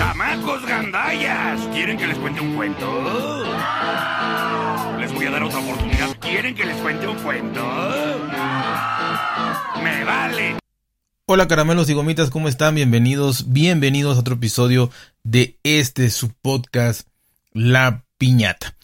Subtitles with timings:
[0.00, 1.60] ¡Chamacos gandallas!
[1.74, 3.44] ¿Quieren que les cuente un cuento?
[4.98, 6.18] Les voy a dar otra oportunidad.
[6.20, 7.60] ¿Quieren que les cuente un cuento?
[9.84, 10.56] ¡Me vale!
[11.26, 12.76] Hola caramelos y gomitas, ¿cómo están?
[12.76, 14.90] Bienvenidos, bienvenidos a otro episodio
[15.22, 17.06] de este su podcast
[17.52, 18.74] La Piñata.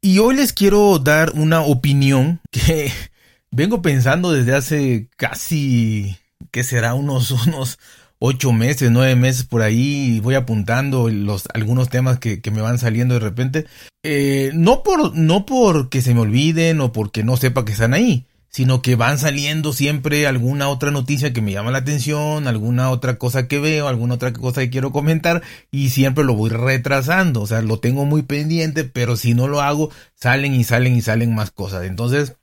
[0.00, 2.90] Y hoy les quiero dar una opinión que
[3.52, 6.16] vengo pensando desde hace casi,
[6.50, 6.94] ¿qué será?
[6.94, 7.78] Unos, unos
[8.18, 13.14] ocho meses, nueve meses por ahí, voy apuntando los, algunos temas que, me van saliendo
[13.14, 13.66] de repente.
[14.02, 18.26] Eh, no por, no porque se me olviden o porque no sepa que están ahí,
[18.48, 23.18] sino que van saliendo siempre alguna otra noticia que me llama la atención, alguna otra
[23.18, 27.46] cosa que veo, alguna otra cosa que quiero comentar y siempre lo voy retrasando, o
[27.46, 31.34] sea, lo tengo muy pendiente, pero si no lo hago, salen y salen y salen
[31.34, 31.84] más cosas.
[31.84, 32.36] Entonces,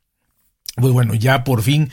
[0.76, 1.90] pues bueno, ya por fin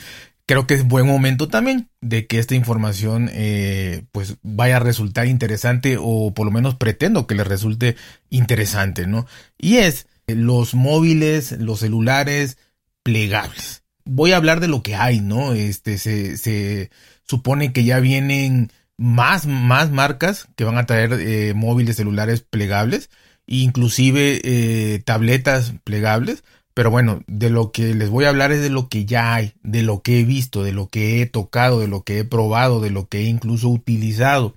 [0.50, 5.28] creo que es buen momento también de que esta información eh, pues vaya a resultar
[5.28, 7.94] interesante o por lo menos pretendo que le resulte
[8.30, 9.28] interesante, ¿no?
[9.58, 12.58] Y es los móviles, los celulares
[13.04, 13.84] plegables.
[14.04, 15.52] Voy a hablar de lo que hay, ¿no?
[15.52, 16.90] Este se,
[17.22, 23.08] supone que ya vienen más, más marcas que van a traer eh, móviles celulares plegables,
[23.46, 26.42] inclusive eh, tabletas plegables
[26.80, 29.52] pero bueno, de lo que les voy a hablar es de lo que ya hay,
[29.62, 32.80] de lo que he visto, de lo que he tocado, de lo que he probado,
[32.80, 34.54] de lo que he incluso utilizado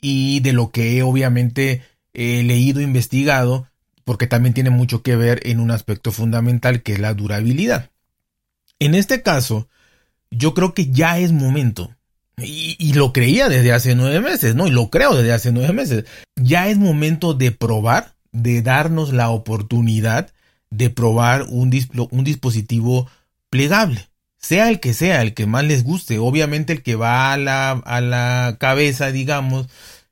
[0.00, 1.82] y de lo que he obviamente
[2.14, 3.66] he leído, investigado,
[4.04, 7.90] porque también tiene mucho que ver en un aspecto fundamental que es la durabilidad.
[8.78, 9.66] En este caso,
[10.30, 11.92] yo creo que ya es momento,
[12.36, 14.68] y, y, lo creía desde hace nueve meses, ¿no?
[14.68, 16.04] Y lo creo desde hace nueve meses,
[16.36, 20.30] ya es momento de probar, de darnos la oportunidad
[20.70, 21.72] de probar un,
[22.10, 23.08] un dispositivo
[23.50, 26.18] plegable, sea el que sea, el que más les guste.
[26.18, 29.66] Obviamente el que va a la, a la cabeza, digamos,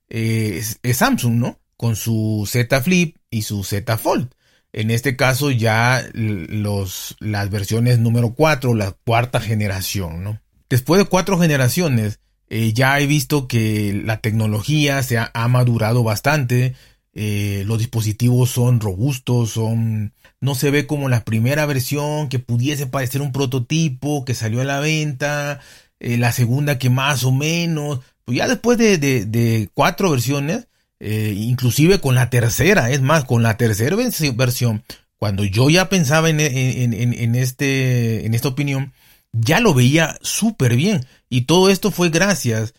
[0.08, 1.58] es, Samsung, ¿no?
[1.76, 4.28] Con su Z Flip y su Z Fold.
[4.72, 10.40] En este caso ya los, las versiones número 4, la cuarta generación, ¿no?
[10.68, 16.74] Después de cuatro generaciones, eh, ya he visto que la tecnología se ha madurado bastante,
[17.18, 22.86] eh, los dispositivos son robustos, son no se ve como la primera versión que pudiese
[22.86, 25.60] parecer un prototipo que salió a la venta,
[25.98, 30.68] eh, la segunda que más o menos, pues ya después de, cuatro versiones,
[31.00, 33.96] eh, inclusive con la tercera, es más, con la tercera
[34.34, 34.84] versión,
[35.16, 38.92] cuando yo ya pensaba en, en, este, en esta opinión,
[39.32, 41.06] ya lo veía súper bien.
[41.30, 42.74] Y todo esto fue gracias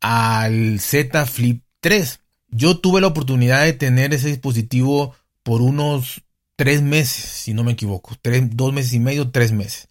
[0.00, 6.22] al Z Flip 3 yo tuve la oportunidad de tener ese dispositivo por unos
[6.56, 9.88] tres meses, si no me equivoco, tres, dos meses y medio, tres meses.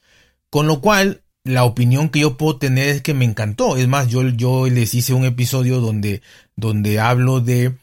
[0.49, 3.77] Con lo cual, la opinión que yo puedo tener es que me encantó.
[3.77, 6.21] Es más, yo, yo les hice un episodio donde,
[6.55, 7.73] donde hablo de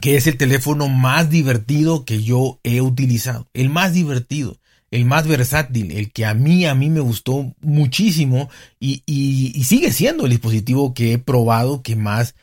[0.00, 3.48] que es el teléfono más divertido que yo he utilizado.
[3.54, 4.58] El más divertido,
[4.90, 8.50] el más versátil, el que a mí, a mí me gustó muchísimo
[8.80, 12.34] y, y sigue siendo el dispositivo que he probado que más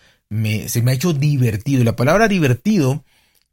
[0.68, 1.82] se me ha hecho divertido.
[1.82, 3.04] Y la palabra divertido,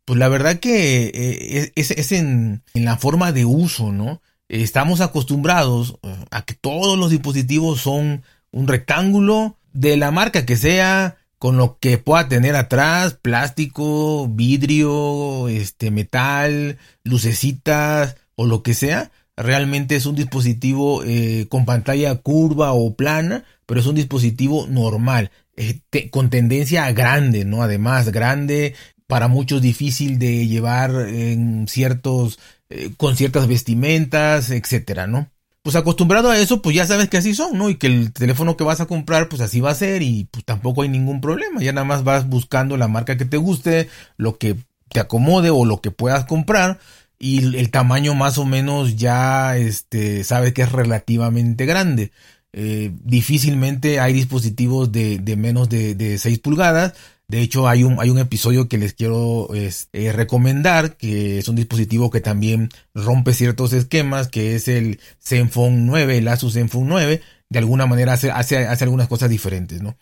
[0.04, 4.22] pues la verdad que eh, es, en, la forma de uso, ¿no?
[4.48, 10.56] Estamos acostumbrados eh, a que todos los dispositivos son un rectángulo de la marca que
[10.56, 18.74] sea, con lo que pueda tener atrás, plástico, vidrio, este, metal, lucecitas o lo que
[18.74, 19.10] sea.
[19.36, 25.30] Realmente es un dispositivo eh, con pantalla curva o plana, pero es un dispositivo normal.
[25.60, 27.62] Eh, con tendencia grande, ¿no?
[27.64, 28.76] Además, grande,
[29.08, 32.38] para muchos difícil de llevar en ciertos,
[32.70, 35.30] eh, con ciertas vestimentas, etcétera, ¿no?
[35.62, 37.70] Pues acostumbrado a eso, pues ya sabes que así son, ¿no?
[37.70, 40.44] Y que el teléfono que vas a comprar, pues así va a ser y pues
[40.44, 41.60] tampoco hay ningún problema.
[41.60, 44.56] Ya nada más vas buscando la marca que te guste, lo que
[44.90, 46.78] te acomode o lo que puedas comprar
[47.18, 52.12] y el tamaño más o menos ya, este, sabes que es relativamente grande.
[52.60, 56.94] Eh, difícilmente hay dispositivos de, menos de, 6 pulgadas.
[57.28, 61.54] De hecho, hay un, hay un episodio que les quiero eh, recomendar, que es un
[61.54, 67.22] dispositivo que también rompe ciertos esquemas, que es el Zenfone 9, el Asus Zenfone 9.
[67.48, 69.96] De alguna manera hace, hace, hace algunas cosas diferentes, ¿no?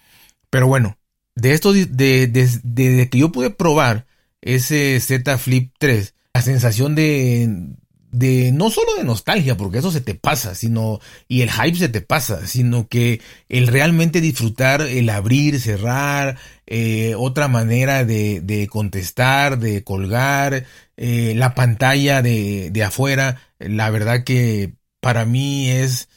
[0.49, 0.97] Pero bueno,
[1.35, 4.07] de esto, de, de, que yo pude probar
[4.41, 7.77] ese Z Flip 3, la sensación de,
[8.11, 11.89] de no solo de nostalgia, porque eso se te pasa, sino, y el hype se
[11.89, 18.67] te pasa, sino que el realmente disfrutar, el abrir, cerrar, eh, otra manera de, de,
[18.69, 20.65] contestar, de colgar,
[20.97, 26.09] eh, la pantalla de, de afuera, la verdad que para mí es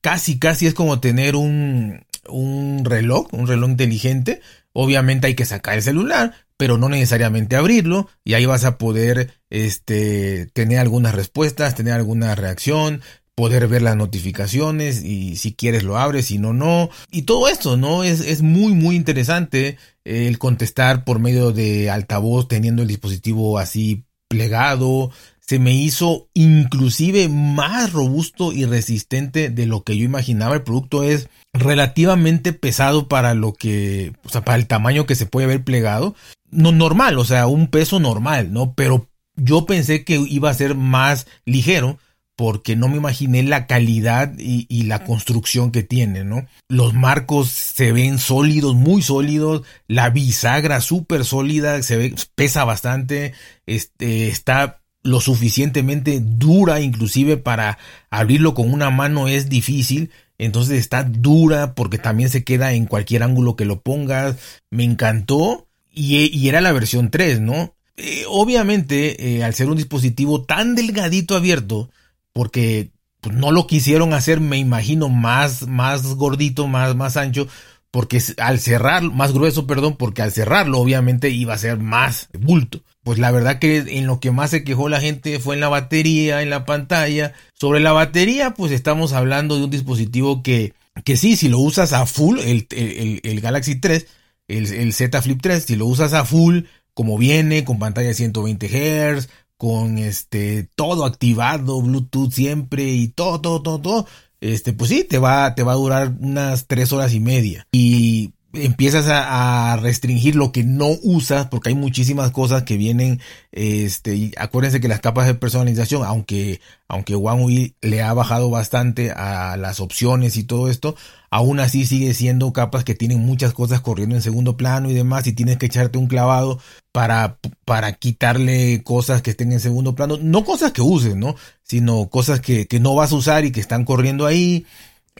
[0.00, 4.40] casi, casi es como tener un, un reloj, un reloj inteligente,
[4.72, 9.34] obviamente hay que sacar el celular, pero no necesariamente abrirlo y ahí vas a poder
[9.50, 13.02] este tener algunas respuestas, tener alguna reacción,
[13.34, 16.90] poder ver las notificaciones y si quieres lo abres, si no, no.
[17.10, 18.04] Y todo esto, ¿no?
[18.04, 24.04] Es, es muy, muy interesante el contestar por medio de altavoz teniendo el dispositivo así
[24.28, 25.10] plegado.
[25.46, 30.54] Se me hizo inclusive más robusto y resistente de lo que yo imaginaba.
[30.54, 35.26] El producto es relativamente pesado para lo que, o sea, para el tamaño que se
[35.26, 36.14] puede ver plegado.
[36.50, 38.74] No normal, o sea, un peso normal, ¿no?
[38.74, 41.98] Pero yo pensé que iba a ser más ligero
[42.36, 46.46] porque no me imaginé la calidad y, la construcción que tiene, ¿no?
[46.68, 53.34] Los marcos se ven sólidos, muy sólidos, la bisagra súper sólida, se ve, pesa bastante,
[53.66, 57.78] este, está lo suficientemente dura, inclusive para
[58.10, 63.22] abrirlo con una mano es difícil, entonces está dura porque también se queda en cualquier
[63.22, 64.36] ángulo que lo pongas,
[64.70, 65.68] me encantó.
[65.96, 67.76] Y, era la versión 3, ¿no?
[67.96, 71.88] Eh, obviamente, eh, al ser un dispositivo tan delgadito abierto,
[72.32, 72.90] porque
[73.20, 77.46] pues, no lo quisieron hacer, me imagino, más, más gordito, más, más ancho,
[77.94, 82.82] porque al cerrar, más grueso, perdón, porque al cerrarlo obviamente iba a ser más bulto.
[83.04, 85.68] Pues la verdad que en lo que más se quejó la gente fue en la
[85.68, 87.34] batería, en la pantalla.
[87.52, 90.74] Sobre la batería, pues estamos hablando de un dispositivo que,
[91.04, 94.08] que sí, si lo usas a full, el, el, el Galaxy 3,
[94.48, 96.62] el, el Z Flip 3, si lo usas a full,
[96.94, 103.40] como viene, con pantalla de 120 Hz, con este todo activado, Bluetooth siempre y todo,
[103.40, 104.06] todo, todo, todo,
[104.44, 107.66] este, pues sí, te va, te va a durar unas tres horas y media.
[107.72, 113.20] Y empiezas a, restringir lo que no usas, porque hay muchísimas cosas que vienen,
[113.52, 119.10] este, y acuérdense que las capas de personalización, aunque, aunque One le ha bajado bastante
[119.10, 120.96] a las opciones y todo esto,
[121.30, 125.26] aún así sigue siendo capas que tienen muchas cosas corriendo en segundo plano y demás,
[125.26, 126.60] y tienes que echarte un clavado
[126.92, 131.34] para, para quitarle cosas que estén en segundo plano, no cosas que uses, ¿no?
[131.62, 134.64] Sino cosas que, que no vas a usar y que están corriendo ahí,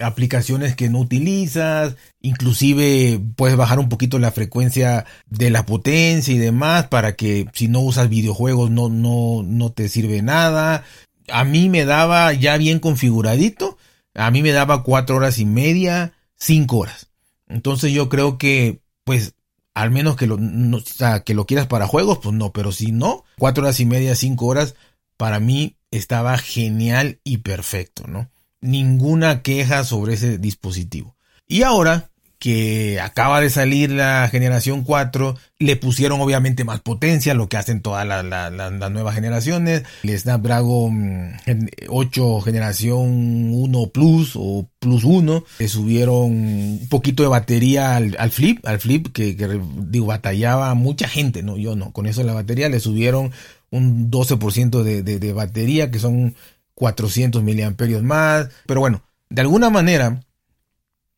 [0.00, 6.38] aplicaciones que no utilizas, inclusive puedes bajar un poquito la frecuencia de la potencia y
[6.38, 10.84] demás para que si no usas videojuegos no, no, no te sirve nada.
[11.28, 13.78] A mí me daba ya bien configuradito,
[14.14, 17.08] a mí me daba cuatro horas y media, cinco horas.
[17.48, 19.34] Entonces yo creo que, pues,
[19.74, 20.38] al menos que lo,
[21.24, 24.46] que lo quieras para juegos, pues no, pero si no, cuatro horas y media, cinco
[24.46, 24.74] horas,
[25.16, 28.30] para mí estaba genial y perfecto, ¿no?
[28.64, 31.14] Ninguna queja sobre ese dispositivo.
[31.46, 37.48] Y ahora que acaba de salir la generación 4, le pusieron obviamente más potencia, lo
[37.48, 39.84] que hacen todas las nuevas generaciones.
[40.02, 41.36] El Snapdragon
[41.88, 48.66] 8 generación 1 Plus o Plus 1, le subieron un poquito de batería al, Flip,
[48.66, 49.34] al Flip que,
[50.02, 53.32] batallaba mucha gente, no, yo no, con eso la batería le subieron
[53.70, 56.34] un 12% de, de batería, que son
[56.74, 58.48] 400 miliamperios más.
[58.66, 60.20] Pero bueno, de alguna manera,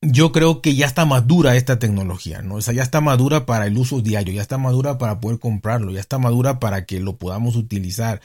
[0.01, 2.57] yo creo que ya está madura esta tecnología, ¿no?
[2.57, 5.93] O sea, ya está madura para el uso diario, ya está madura para poder comprarlo,
[5.93, 8.21] ya está madura para que lo podamos utilizar.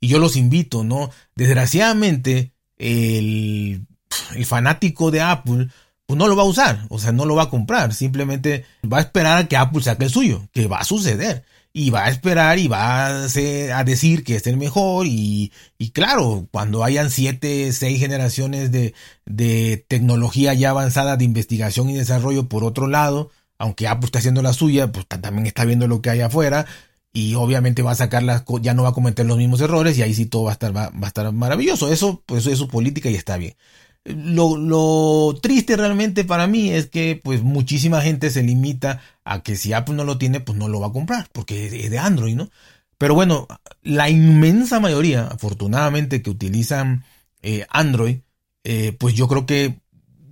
[0.00, 1.10] Y yo los invito, ¿no?
[1.34, 3.86] Desgraciadamente, el,
[4.44, 5.68] fanático de Apple,
[6.06, 8.98] pues no lo va a usar, o sea, no lo va a comprar, simplemente va
[8.98, 11.44] a esperar a que Apple saque el suyo, que va a suceder
[11.78, 15.52] y va a esperar y va a, decir que es el mejor y,
[15.92, 18.94] claro, cuando hayan siete, seis generaciones de,
[19.26, 24.40] de, tecnología ya avanzada de investigación y desarrollo por otro lado, aunque Apple está haciendo
[24.40, 26.64] la suya, pues también está viendo lo que hay afuera
[27.12, 30.02] y obviamente va a sacar las, ya no va a cometer los mismos errores y
[30.02, 31.92] ahí sí todo va a estar, va, a estar maravilloso.
[31.92, 33.54] Eso, pues eso es su política y está bien.
[34.06, 39.56] Lo, lo, triste realmente para mí es que pues muchísima gente se limita a que
[39.56, 42.36] si Apple no lo tiene pues no lo va a comprar porque es de Android,
[42.36, 42.48] ¿no?
[42.98, 43.46] Pero bueno,
[43.82, 47.04] la inmensa mayoría, afortunadamente, que utilizan
[47.42, 48.18] eh, Android,
[48.64, 49.80] eh, pues yo creo que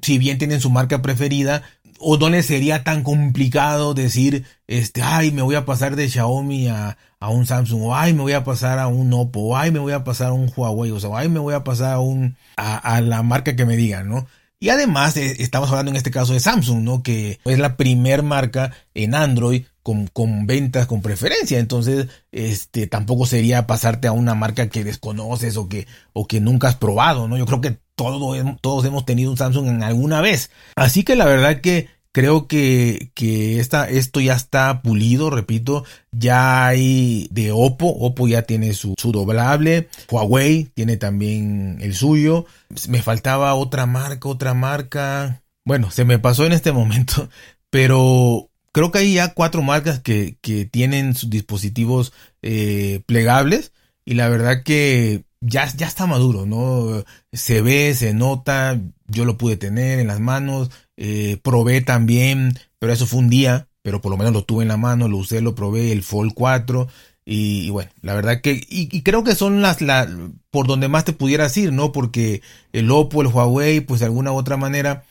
[0.03, 1.63] si bien tienen su marca preferida,
[1.99, 6.69] o no les sería tan complicado decir, este, ay, me voy a pasar de Xiaomi
[6.69, 9.71] a, a un Samsung, o ay, me voy a pasar a un Oppo, o ay,
[9.71, 12.01] me voy a pasar a un Huawei, o sea, ay, me voy a pasar a
[12.01, 14.27] un, a, a la marca que me digan, ¿no?
[14.65, 17.03] Y además eh, estamos hablando en este caso de Samsung, ¿no?
[17.03, 21.59] Que es la primer marca en Android con, con, ventas con preferencia.
[21.59, 26.69] Entonces, este, tampoco sería pasarte a una marca que desconoces o que, o que nunca
[26.69, 27.37] has probado, ¿no?
[27.37, 30.51] Yo creo que todos, todos hemos tenido un Samsung en alguna vez.
[30.77, 36.65] Así que la verdad que Creo que, que esta, esto ya está pulido, repito, ya
[36.65, 42.47] hay de Oppo, Oppo ya tiene su, su doblable, Huawei tiene también el suyo,
[42.87, 47.29] me faltaba otra marca, otra marca, bueno, se me pasó en este momento,
[47.71, 53.73] pero creo que hay ya cuatro marcas que, que tienen sus dispositivos eh, plegables
[54.05, 57.05] y la verdad que ya, ya está maduro, ¿no?
[57.33, 62.93] Se ve, se nota, yo lo pude tener en las manos, eh, probé también, pero
[62.93, 65.41] eso fue un día, pero por lo menos lo tuve en la mano, lo usé,
[65.43, 66.89] lo probé, el Fold 4,
[67.27, 70.09] y, bueno, la verdad que, y, creo que son las, la,
[70.51, 71.93] por donde más te pudieras ir, ¿no?
[71.93, 75.05] Porque el Oppo, el Huawei, pues de alguna u otra manera,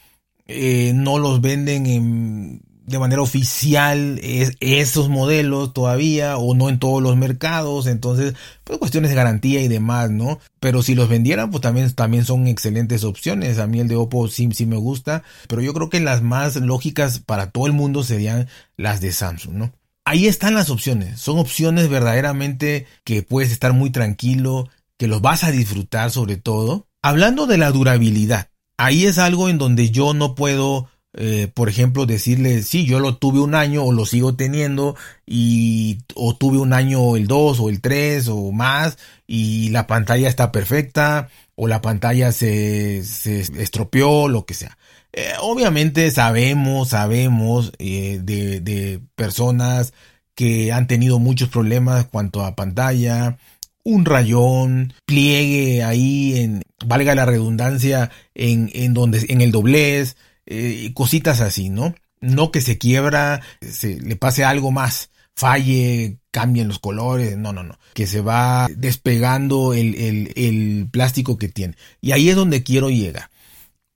[0.47, 6.79] eh, no los venden en de manera oficial es, esos modelos todavía o no en
[6.79, 10.39] todos los mercados, entonces pues cuestiones de garantía y demás, ¿no?
[10.59, 14.27] Pero si los vendieran pues también, también son excelentes opciones, a mí el de Oppo
[14.27, 18.03] sí, sí me gusta, pero yo creo que las más lógicas para todo el mundo
[18.03, 19.71] serían las de Samsung, ¿no?
[20.05, 25.45] Ahí están las opciones, son opciones verdaderamente que puedes estar muy tranquilo, que los vas
[25.45, 26.87] a disfrutar sobre todo.
[27.01, 32.05] Hablando de la durabilidad, ahí es algo en donde yo no puedo eh, por ejemplo,
[32.05, 34.95] decirle, sí, yo lo tuve un año o lo sigo teniendo
[35.27, 40.27] y o tuve un año el 2 o el 3 o más y la pantalla
[40.27, 44.77] está perfecta o la pantalla se, se estropeó, lo que sea.
[45.13, 49.93] Eh, obviamente sabemos, sabemos eh, de, de personas
[50.33, 53.37] que han tenido muchos problemas cuanto a pantalla,
[53.83, 60.91] un rayón, pliegue ahí en, valga la redundancia, en, en donde, en el doblez, eh,
[60.93, 61.95] cositas así, ¿no?
[62.21, 67.63] No que se quiebra, se le pase algo más, falle, cambien los colores, no, no,
[67.63, 71.75] no, que se va despegando el, el, el plástico que tiene.
[72.01, 73.29] Y ahí es donde quiero llegar.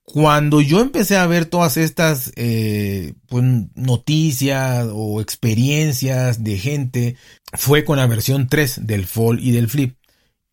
[0.10, 3.44] Cuando yo empecé a ver todas estas eh, pues,
[3.76, 7.16] noticias o experiencias de gente,
[7.54, 9.98] fue con la versión 3 del Fall y del Flip.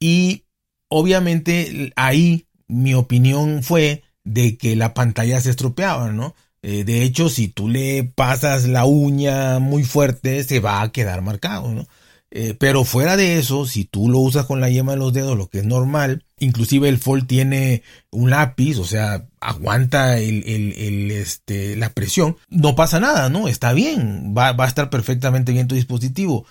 [0.01, 0.45] Y
[0.89, 6.35] obviamente ahí mi opinión fue de que la pantalla se estropeaba, ¿no?
[6.62, 11.21] Eh, de hecho, si tú le pasas la uña muy fuerte, se va a quedar
[11.21, 11.87] marcado, ¿no?
[12.31, 15.38] Eh, pero fuera de eso, si tú lo usas con la yema de los dedos,
[15.38, 21.90] lo que es normal, inclusive el Fold tiene un lápiz, o sea, aguanta este, la
[21.90, 23.47] presión, no pasa nada, ¿no?
[23.47, 26.45] Está bien, va, va a estar perfectamente bien tu dispositivo.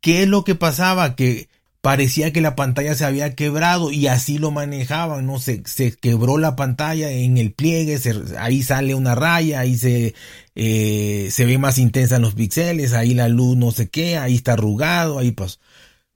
[0.00, 1.16] ¿Qué es lo que pasaba?
[1.16, 1.48] Que
[1.80, 5.38] parecía que la pantalla se había quebrado y así lo manejaban, ¿no?
[5.38, 7.98] Se, se quebró la pantalla en el pliegue,
[8.38, 10.14] ahí sale una raya, ahí se,
[10.54, 14.34] eh, se ve más intensa en los píxeles, ahí la luz no sé qué, ahí
[14.34, 15.58] está arrugado, ahí pasó.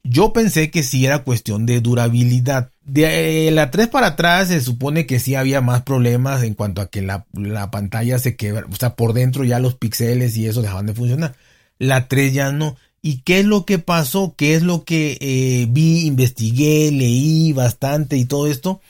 [0.03, 2.71] Yo pensé que sí era cuestión de durabilidad.
[2.83, 6.81] De eh, la 3 para atrás se supone que sí había más problemas en cuanto
[6.81, 10.47] a que la, la pantalla se quebra, o sea, por dentro ya los píxeles y
[10.47, 11.37] eso dejaban de funcionar.
[11.79, 12.77] La 3 ya no.
[13.03, 14.35] ¿Y qué es lo que pasó?
[14.37, 18.81] ¿Qué es lo que eh, vi, investigué, leí bastante y todo esto?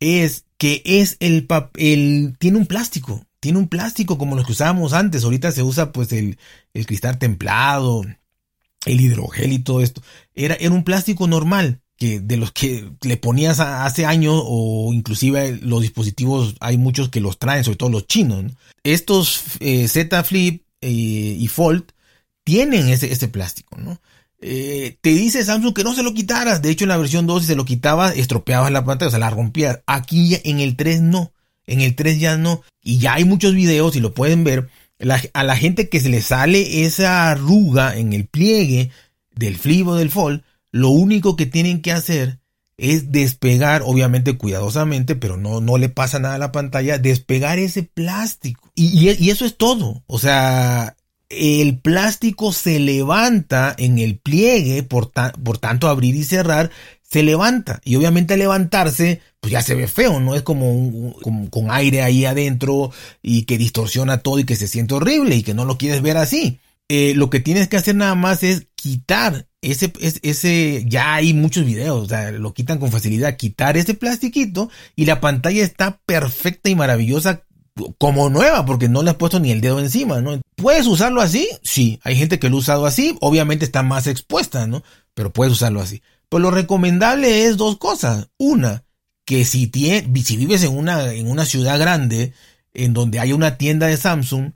[0.00, 4.94] Es que es el papel, tiene un plástico, tiene un plástico como los que usábamos
[4.94, 5.24] antes.
[5.24, 6.38] Ahorita se usa pues el,
[6.86, 8.02] cristal templado,
[8.86, 10.02] el hidrogel y todo esto.
[10.34, 15.58] Era, era un plástico normal que de los que le ponías hace años o inclusive
[15.62, 18.52] los dispositivos hay muchos que los traen, sobre todo los chinos.
[18.82, 21.84] Estos eh, Z Flip eh, y Fold
[22.44, 24.00] tienen ese, plástico, ¿no?
[24.40, 26.60] Eh, te dice Samsung que no se lo quitaras.
[26.60, 29.18] De hecho, en la versión 2, si se lo quitabas, estropeabas la pantalla, o sea,
[29.20, 29.80] la rompías.
[29.86, 31.32] Aquí en el 3 no.
[31.66, 32.62] En el 3 ya no.
[32.82, 34.68] Y ya hay muchos videos, y lo pueden ver,
[35.32, 38.90] a la gente que se le sale esa arruga en el pliegue
[39.34, 42.38] del flip del fold, lo único que tienen que hacer
[42.76, 47.84] es despegar, obviamente cuidadosamente, pero no, no le pasa nada a la pantalla, despegar ese
[47.84, 48.70] plástico.
[48.74, 50.02] Y, y eso es todo.
[50.06, 50.96] O sea,
[51.36, 56.70] el plástico se levanta en el pliegue, por, por, tanto abrir y cerrar,
[57.02, 57.80] se levanta.
[57.84, 60.34] Y obviamente al levantarse, pues ya se ve feo, ¿no?
[60.34, 62.90] Es como, un, con aire ahí adentro
[63.22, 66.16] y que distorsiona todo y que se siente horrible y que no lo quieres ver
[66.16, 66.58] así.
[66.88, 71.64] Eh, lo que tienes que hacer nada más es quitar ese, ese, ya hay muchos
[71.64, 76.68] videos, o sea, lo quitan con facilidad, quitar ese plastiquito y la pantalla está perfecta
[76.68, 77.43] y maravillosa
[77.98, 80.40] como nueva, porque no le has puesto ni el dedo encima, ¿no?
[80.56, 81.48] ¿Puedes usarlo así?
[81.62, 84.82] Sí, hay gente que lo ha usado así, obviamente está más expuesta, ¿no?
[85.14, 86.02] Pero puedes usarlo así.
[86.28, 88.28] Pues lo recomendable es dos cosas.
[88.38, 88.84] Una,
[89.24, 92.32] que si, si vives en una, en una ciudad grande,
[92.72, 94.52] en donde hay una tienda de Samsung,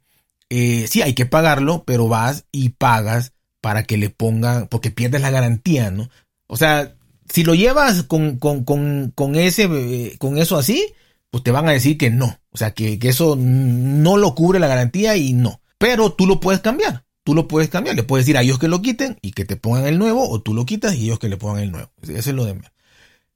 [0.50, 5.20] eh, sí hay que pagarlo, pero vas y pagas para que le pongan, porque pierdes
[5.20, 6.08] la garantía, ¿no?
[6.46, 6.94] O sea,
[7.28, 10.94] si lo llevas con, con, con, con ese, eh, con eso así,
[11.30, 12.38] pues te van a decir que no.
[12.50, 15.60] O sea, que, eso no lo cubre la garantía y no.
[15.78, 17.04] Pero tú lo puedes cambiar.
[17.24, 17.96] Tú lo puedes cambiar.
[17.96, 20.40] Le puedes decir a ellos que lo quiten y que te pongan el nuevo, o
[20.40, 21.90] tú lo quitas y ellos que le pongan el nuevo.
[22.02, 22.60] Eso es lo de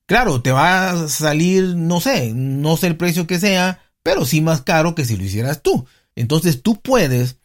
[0.06, 4.40] Claro, te va a salir, no sé, no sé el precio que sea, pero sí
[4.40, 5.87] más caro que si lo hicieras tú.
[6.16, 7.37] Entonces tú puedes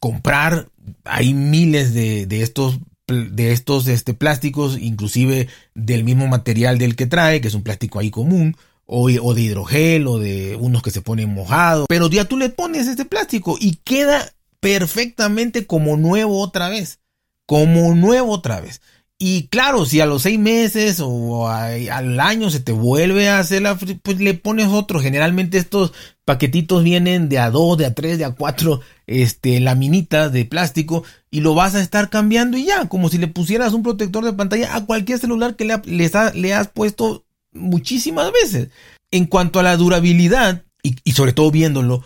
[0.00, 0.68] comprar.
[1.04, 7.06] Hay miles de, de estos de estos este, plásticos, inclusive del mismo material del que
[7.06, 8.56] trae, que es un plástico ahí común,
[8.86, 12.48] o, o, de hidrogel, o de unos que se ponen mojados, pero ya tú le
[12.48, 17.00] pones este plástico y queda perfectamente como nuevo otra vez,
[17.46, 18.80] como nuevo otra vez.
[19.18, 23.62] Y claro, si a los seis meses o al año se te vuelve a hacer
[23.62, 25.00] la, pues le pones otro.
[25.00, 25.94] Generalmente estos
[26.26, 31.02] paquetitos vienen de a dos, de a tres, de a cuatro, este, laminitas de plástico
[31.30, 34.34] y lo vas a estar cambiando y ya, como si le pusieras un protector de
[34.34, 35.80] pantalla a cualquier celular que le,
[36.34, 37.25] le has puesto
[37.56, 38.68] muchísimas veces.
[39.10, 42.04] En cuanto a la durabilidad y, y sobre todo viéndolo,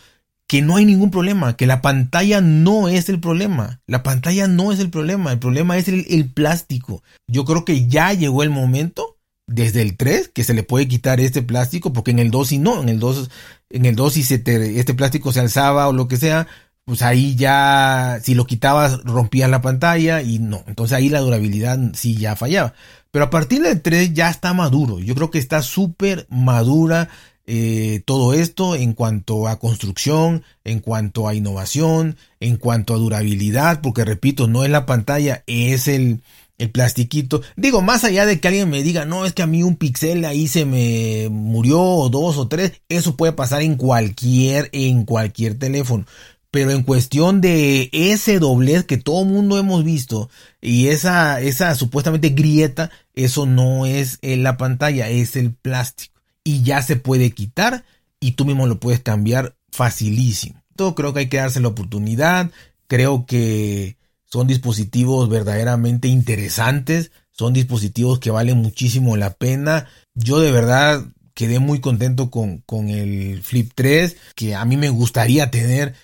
[0.50, 3.80] que no hay ningún problema, que la pantalla no es el problema.
[3.86, 7.04] La pantalla no es el problema, el problema es el, plástico.
[7.28, 9.16] Yo creo que ya llegó el momento,
[9.46, 12.58] desde el 3, que se le puede quitar este plástico, porque en el 2 si
[12.58, 13.30] no, en el 2,
[13.70, 16.48] en el 2 si se este plástico se alzaba o lo que sea,
[16.84, 20.64] pues ahí ya, si lo quitabas, rompías la pantalla y no.
[20.66, 22.74] Entonces ahí la durabilidad sí ya fallaba.
[23.10, 25.00] Pero a partir del 3 ya está maduro.
[25.00, 27.08] Yo creo que está súper madura
[27.52, 33.80] eh, todo esto en cuanto a construcción, en cuanto a innovación, en cuanto a durabilidad,
[33.80, 36.22] porque repito, no es la pantalla, es el,
[36.58, 37.42] el plastiquito.
[37.56, 40.24] Digo, más allá de que alguien me diga, no, es que a mí un pixel
[40.26, 45.58] ahí se me murió, o dos o tres, eso puede pasar en cualquier, en cualquier
[45.58, 46.06] teléfono.
[46.50, 50.30] Pero en cuestión de ese doblez que todo mundo hemos visto
[50.60, 56.82] y esa, esa supuestamente grieta, eso no es la pantalla, es el plástico y ya
[56.82, 57.84] se puede quitar
[58.18, 60.62] y tú mismo lo puedes cambiar facilísimo.
[60.76, 62.50] Todo creo que hay que darse la oportunidad.
[62.86, 67.12] Creo que son dispositivos verdaderamente interesantes.
[67.30, 69.86] Son dispositivos que valen muchísimo la pena.
[70.14, 71.04] Yo de verdad
[71.34, 75.94] quedé muy contento con, con el Flip 3, que a mí me gustaría tener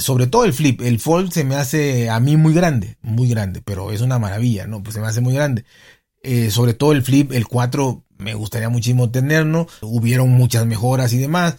[0.00, 0.80] sobre todo el Flip.
[0.82, 4.66] El Fold se me hace a mí muy grande, muy grande, pero es una maravilla,
[4.66, 4.82] ¿no?
[4.82, 5.64] Pues se me hace muy grande.
[6.22, 9.68] Eh, sobre todo el Flip, el 4 me gustaría muchísimo tenerlo.
[9.80, 11.56] Hubieron muchas mejoras y demás.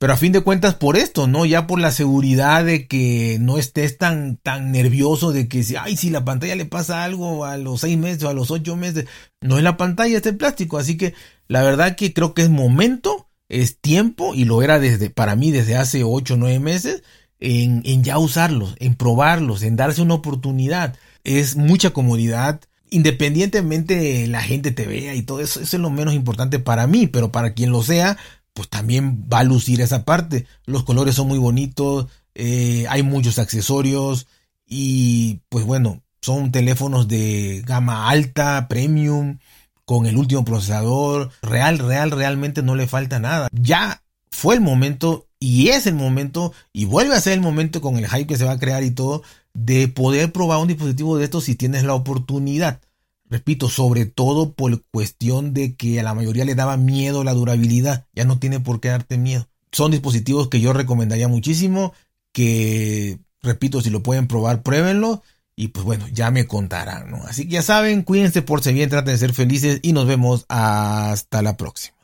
[0.00, 1.44] Pero a fin de cuentas por esto, ¿no?
[1.44, 5.94] Ya por la seguridad de que no estés tan, tan nervioso de que si, ay,
[5.94, 9.04] si la pantalla le pasa algo a los seis meses o a los ocho meses,
[9.42, 10.78] no es la pantalla, es el plástico.
[10.78, 11.12] Así que
[11.48, 15.50] la verdad que creo que es momento, es tiempo, y lo era desde, para mí
[15.50, 17.02] desde hace ocho o nueve meses,
[17.40, 20.96] en, ya usarlos, en probarlos, en darse una oportunidad.
[21.24, 26.14] Es mucha comodidad, independientemente la gente te vea y todo eso, eso es lo menos
[26.14, 28.16] importante para mí, pero para quien lo sea,
[28.52, 30.46] pues también va a lucir esa parte.
[30.66, 34.26] Los colores son muy bonitos, eh, hay muchos accesorios
[34.66, 39.38] y pues bueno, son teléfonos de gama alta, premium,
[39.84, 43.48] con el último procesador, real, real, realmente no le falta nada.
[43.52, 47.96] Ya fue el momento y es el momento y vuelve a ser el momento con
[47.96, 49.22] el hype que se va a crear y todo
[49.54, 52.80] de poder probar un dispositivo de estos si tienes la oportunidad.
[53.28, 58.06] Repito, sobre todo por cuestión de que a la mayoría le daba miedo la durabilidad.
[58.12, 59.48] Ya no tiene por qué darte miedo.
[59.72, 61.94] Son dispositivos que yo recomendaría muchísimo.
[62.32, 65.22] Que, repito, si lo pueden probar, pruébenlo.
[65.54, 67.18] Y pues bueno, ya me contarán, ¿no?
[67.24, 70.44] Así que ya saben, cuídense por si bien, traten de ser felices y nos vemos
[70.48, 71.99] hasta la próxima.